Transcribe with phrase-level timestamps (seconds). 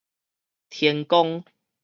[0.71, 1.43] 天罡